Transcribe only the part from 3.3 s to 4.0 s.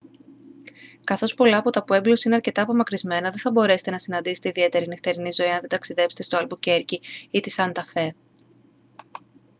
θα μπορέσετε να